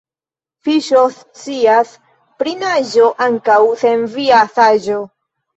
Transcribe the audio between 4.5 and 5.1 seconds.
saĝo.